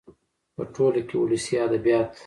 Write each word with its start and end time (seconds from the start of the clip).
.په 0.55 0.63
ټوله 0.73 1.01
کې 1.07 1.15
ولسي 1.19 1.53
ادبيات 1.65 2.09